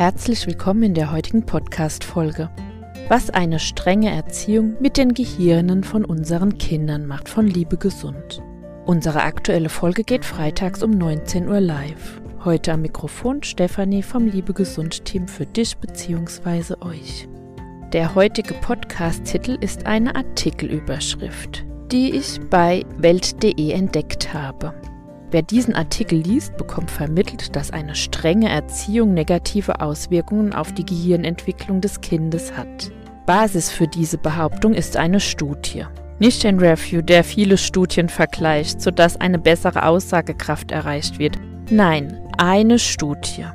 [0.00, 2.48] Herzlich willkommen in der heutigen Podcast-Folge.
[3.08, 8.40] Was eine strenge Erziehung mit den Gehirnen von unseren Kindern macht, von Liebe Gesund.
[8.86, 12.22] Unsere aktuelle Folge geht freitags um 19 Uhr live.
[12.46, 16.76] Heute am Mikrofon Stefanie vom Liebe Gesund Team für dich bzw.
[16.80, 17.28] euch.
[17.92, 24.72] Der heutige Podcast-Titel ist eine Artikelüberschrift, die ich bei Welt.de entdeckt habe.
[25.32, 31.80] Wer diesen Artikel liest, bekommt vermittelt, dass eine strenge Erziehung negative Auswirkungen auf die Gehirnentwicklung
[31.80, 32.90] des Kindes hat.
[33.26, 35.84] Basis für diese Behauptung ist eine Studie.
[36.18, 41.38] Nicht ein Review, der viele Studien vergleicht, sodass eine bessere Aussagekraft erreicht wird.
[41.70, 43.46] Nein, eine Studie.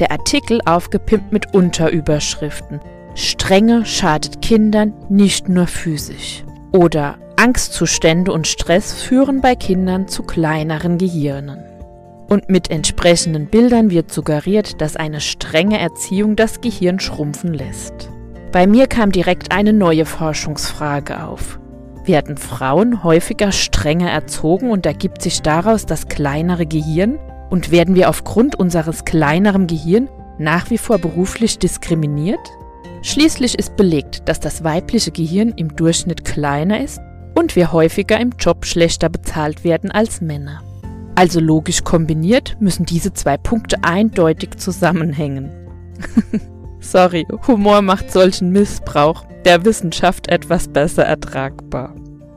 [0.00, 2.80] Der Artikel aufgepimpt mit Unterüberschriften.
[3.14, 6.42] Strenge schadet Kindern nicht nur physisch.
[6.72, 11.58] Oder Angstzustände und Stress führen bei Kindern zu kleineren Gehirnen.
[12.28, 18.10] Und mit entsprechenden Bildern wird suggeriert, dass eine strenge Erziehung das Gehirn schrumpfen lässt.
[18.52, 21.58] Bei mir kam direkt eine neue Forschungsfrage auf.
[22.04, 27.18] Werden Frauen häufiger strenger erzogen und ergibt sich daraus das kleinere Gehirn?
[27.50, 30.08] Und werden wir aufgrund unseres kleineren Gehirn
[30.38, 32.40] nach wie vor beruflich diskriminiert?
[33.02, 37.00] Schließlich ist belegt, dass das weibliche Gehirn im Durchschnitt kleiner ist
[37.34, 40.62] und wir häufiger im Job schlechter bezahlt werden als Männer.
[41.14, 45.50] Also logisch kombiniert müssen diese zwei Punkte eindeutig zusammenhängen.
[46.80, 51.94] Sorry, Humor macht solchen Missbrauch der Wissenschaft etwas besser ertragbar.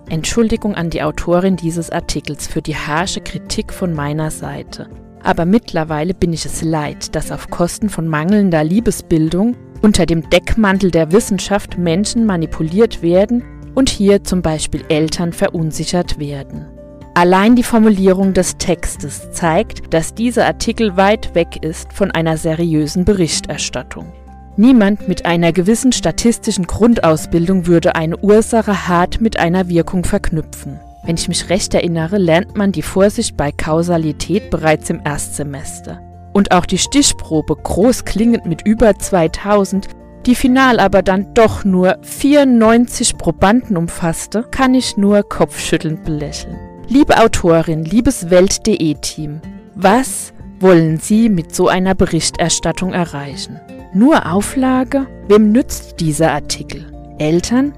[0.09, 4.89] Entschuldigung an die Autorin dieses Artikels für die harsche Kritik von meiner Seite.
[5.23, 10.89] Aber mittlerweile bin ich es leid, dass auf Kosten von mangelnder Liebesbildung unter dem Deckmantel
[10.89, 13.43] der Wissenschaft Menschen manipuliert werden
[13.75, 16.67] und hier zum Beispiel Eltern verunsichert werden.
[17.15, 23.05] Allein die Formulierung des Textes zeigt, dass dieser Artikel weit weg ist von einer seriösen
[23.05, 24.11] Berichterstattung.
[24.55, 30.79] Niemand mit einer gewissen statistischen Grundausbildung würde eine Ursache hart mit einer Wirkung verknüpfen.
[31.05, 35.99] Wenn ich mich recht erinnere, lernt man die Vorsicht bei Kausalität bereits im Erstsemester.
[36.33, 39.87] Und auch die Stichprobe groß klingend mit über 2000
[40.25, 46.57] die final aber dann doch nur 94 Probanden umfasste, kann ich nur kopfschüttelnd belächeln.
[46.87, 49.41] Liebe Autorin, liebes Welt.de-Team,
[49.75, 53.59] was wollen Sie mit so einer Berichterstattung erreichen?
[53.93, 55.07] Nur Auflage?
[55.27, 56.85] Wem nützt dieser Artikel?
[57.17, 57.73] Eltern?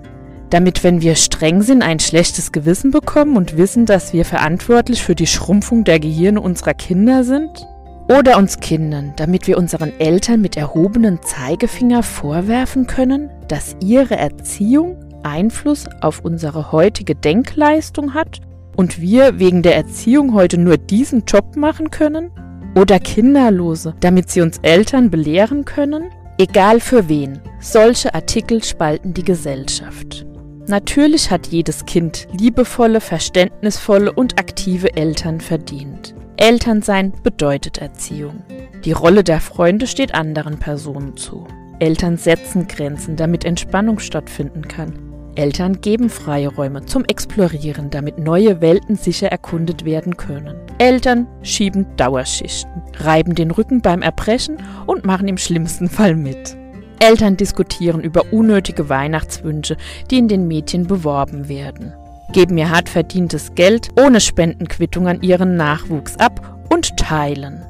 [0.52, 5.16] Damit, wenn wir streng sind, ein schlechtes Gewissen bekommen und wissen, dass wir verantwortlich für
[5.16, 7.66] die Schrumpfung der Gehirne unserer Kinder sind?
[8.08, 14.98] Oder uns Kindern, damit wir unseren Eltern mit erhobenem Zeigefinger vorwerfen können, dass ihre Erziehung
[15.24, 18.42] Einfluss auf unsere heutige Denkleistung hat
[18.76, 22.32] und wir wegen der Erziehung heute nur diesen Job machen können?
[22.76, 26.12] Oder Kinderlose, damit sie uns Eltern belehren können?
[26.38, 30.26] Egal für wen, solche Artikel spalten die Gesellschaft.
[30.68, 36.16] Natürlich hat jedes Kind liebevolle, verständnisvolle und aktive Eltern verdient.
[36.38, 38.44] Elternsein bedeutet Erziehung.
[38.84, 41.48] Die Rolle der Freunde steht anderen Personen zu.
[41.80, 45.00] Eltern setzen Grenzen, damit Entspannung stattfinden kann.
[45.36, 50.58] Eltern geben freie Räume zum Explorieren, damit neue Welten sicher erkundet werden können.
[50.78, 56.58] Eltern schieben Dauerschichten, reiben den Rücken beim Erbrechen und machen im schlimmsten Fall mit.
[57.00, 59.78] Eltern diskutieren über unnötige Weihnachtswünsche,
[60.12, 61.94] die in den Medien beworben werden
[62.34, 67.64] geben ihr hart verdientes Geld ohne Spendenquittung an ihren Nachwuchs ab und teilen.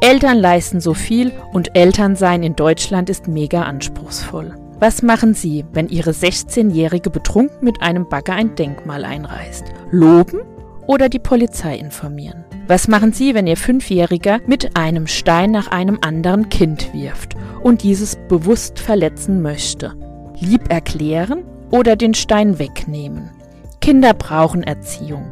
[0.00, 4.54] Eltern leisten so viel und Elternsein in Deutschland ist mega anspruchsvoll.
[4.80, 9.64] Was machen Sie, wenn Ihre 16-Jährige betrunken mit einem Bagger ein Denkmal einreißt?
[9.90, 10.38] Loben
[10.86, 12.44] oder die Polizei informieren?
[12.68, 17.82] Was machen Sie, wenn Ihr Fünfjähriger mit einem Stein nach einem anderen Kind wirft und
[17.82, 19.94] dieses bewusst verletzen möchte?
[20.38, 21.42] Lieb erklären
[21.72, 23.30] oder den Stein wegnehmen?
[23.88, 25.24] Kinder brauchen Erziehung.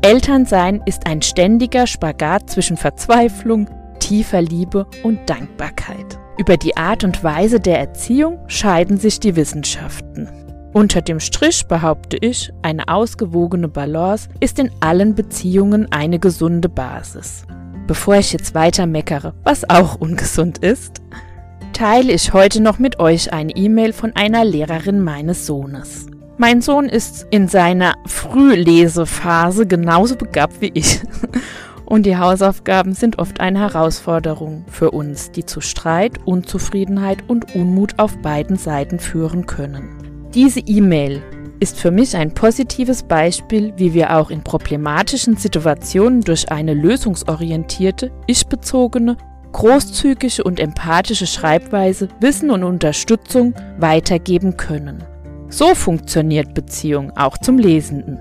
[0.00, 6.16] Elternsein ist ein ständiger Spagat zwischen Verzweiflung, tiefer Liebe und Dankbarkeit.
[6.38, 10.28] Über die Art und Weise der Erziehung scheiden sich die Wissenschaften.
[10.72, 17.44] Unter dem Strich behaupte ich, eine ausgewogene Balance ist in allen Beziehungen eine gesunde Basis.
[17.88, 21.02] Bevor ich jetzt weiter meckere, was auch ungesund ist,
[21.72, 26.06] teile ich heute noch mit euch eine E-Mail von einer Lehrerin meines Sohnes.
[26.36, 31.00] Mein Sohn ist in seiner Frühlesephase genauso begabt wie ich.
[31.86, 37.98] Und die Hausaufgaben sind oft eine Herausforderung für uns, die zu Streit, Unzufriedenheit und Unmut
[37.98, 39.90] auf beiden Seiten führen können.
[40.34, 41.22] Diese E-Mail
[41.60, 48.10] ist für mich ein positives Beispiel, wie wir auch in problematischen Situationen durch eine lösungsorientierte,
[48.26, 49.18] ich-bezogene
[49.52, 55.04] großzügige und empathische Schreibweise Wissen und Unterstützung weitergeben können.
[55.48, 58.18] So funktioniert Beziehung auch zum Lesenden.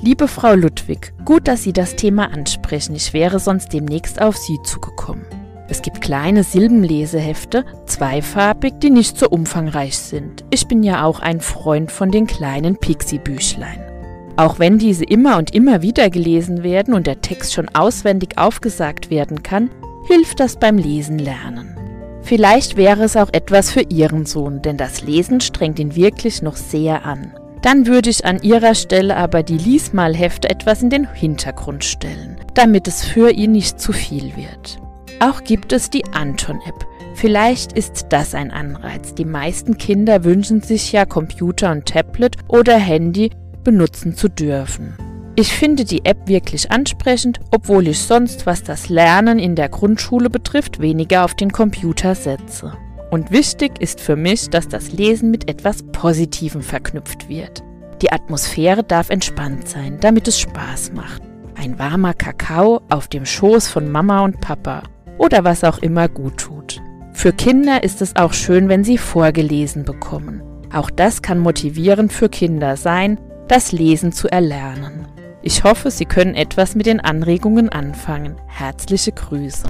[0.00, 2.94] Liebe Frau Ludwig, gut, dass Sie das Thema ansprechen.
[2.94, 5.24] Ich wäre sonst demnächst auf Sie zugekommen.
[5.68, 10.44] Es gibt kleine Silbenlesehefte, zweifarbig, die nicht so umfangreich sind.
[10.50, 13.80] Ich bin ja auch ein Freund von den kleinen Pixie-Büchlein.
[14.36, 19.10] Auch wenn diese immer und immer wieder gelesen werden und der Text schon auswendig aufgesagt
[19.10, 19.70] werden kann,
[20.06, 21.75] hilft das beim Lesen lernen.
[22.26, 26.56] Vielleicht wäre es auch etwas für Ihren Sohn, denn das Lesen strengt ihn wirklich noch
[26.56, 27.32] sehr an.
[27.62, 32.88] Dann würde ich an Ihrer Stelle aber die Liesmalhefte etwas in den Hintergrund stellen, damit
[32.88, 34.80] es für ihn nicht zu viel wird.
[35.20, 36.84] Auch gibt es die Anton-App.
[37.14, 39.14] Vielleicht ist das ein Anreiz.
[39.14, 43.30] Die meisten Kinder wünschen sich ja Computer und Tablet oder Handy
[43.62, 44.96] benutzen zu dürfen.
[45.38, 50.30] Ich finde die App wirklich ansprechend, obwohl ich sonst, was das Lernen in der Grundschule
[50.30, 52.72] betrifft, weniger auf den Computer setze.
[53.10, 57.62] Und wichtig ist für mich, dass das Lesen mit etwas Positivem verknüpft wird.
[58.00, 61.22] Die Atmosphäre darf entspannt sein, damit es Spaß macht.
[61.54, 64.84] Ein warmer Kakao auf dem Schoß von Mama und Papa
[65.18, 66.80] oder was auch immer gut tut.
[67.12, 70.42] Für Kinder ist es auch schön, wenn sie vorgelesen bekommen.
[70.72, 74.95] Auch das kann motivierend für Kinder sein, das Lesen zu erlernen.
[75.46, 78.34] Ich hoffe, Sie können etwas mit den Anregungen anfangen.
[78.48, 79.68] Herzliche Grüße.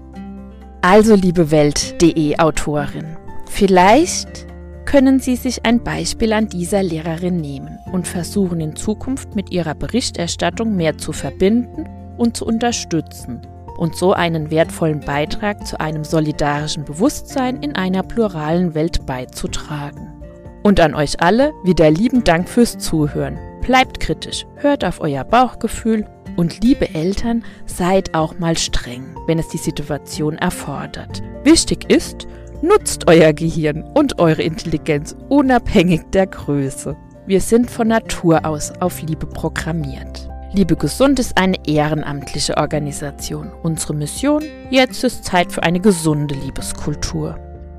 [0.80, 4.46] Also, liebe Welt.de Autorin, vielleicht
[4.86, 9.74] können Sie sich ein Beispiel an dieser Lehrerin nehmen und versuchen in Zukunft mit Ihrer
[9.74, 11.86] Berichterstattung mehr zu verbinden
[12.16, 13.42] und zu unterstützen
[13.76, 20.22] und so einen wertvollen Beitrag zu einem solidarischen Bewusstsein in einer pluralen Welt beizutragen.
[20.62, 23.38] Und an euch alle wieder lieben Dank fürs Zuhören.
[23.66, 29.48] Bleibt kritisch, hört auf euer Bauchgefühl und liebe Eltern, seid auch mal streng, wenn es
[29.48, 31.20] die Situation erfordert.
[31.42, 32.28] Wichtig ist,
[32.62, 36.96] nutzt euer Gehirn und eure Intelligenz unabhängig der Größe.
[37.26, 40.28] Wir sind von Natur aus auf Liebe programmiert.
[40.52, 43.50] Liebe Gesund ist eine ehrenamtliche Organisation.
[43.64, 44.44] Unsere Mission?
[44.70, 47.36] Jetzt ist Zeit für eine gesunde Liebeskultur.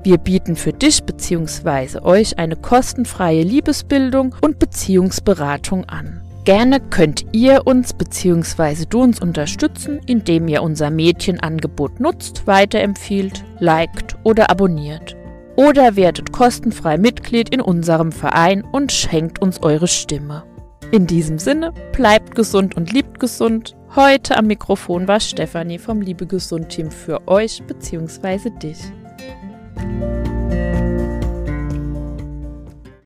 [0.08, 2.00] Wir bieten für dich bzw.
[2.00, 6.22] euch eine kostenfreie Liebesbildung und Beziehungsberatung an.
[6.46, 8.86] Gerne könnt ihr uns bzw.
[8.88, 15.14] du uns unterstützen, indem ihr unser Mädchenangebot nutzt, weiterempfiehlt, liked oder abonniert.
[15.56, 20.44] Oder werdet kostenfrei Mitglied in unserem Verein und schenkt uns eure Stimme.
[20.90, 23.76] In diesem Sinne, bleibt gesund und liebt gesund.
[23.94, 28.48] Heute am Mikrofon war Stefanie vom Liebe Gesund Team für euch bzw.
[28.58, 28.78] dich.
[29.78, 30.37] thank you